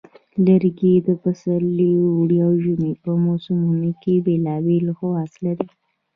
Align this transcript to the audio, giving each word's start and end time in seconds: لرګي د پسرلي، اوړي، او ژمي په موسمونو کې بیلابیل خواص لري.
لرګي 0.45 0.93
د 1.07 1.09
پسرلي، 1.21 1.91
اوړي، 2.05 2.37
او 2.47 2.53
ژمي 2.63 2.93
په 3.03 3.11
موسمونو 3.25 3.89
کې 4.01 4.13
بیلابیل 4.25 4.85
خواص 4.97 5.31
لري. 5.45 5.67